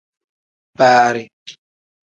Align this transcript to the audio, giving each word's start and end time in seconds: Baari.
Baari. 0.77 1.23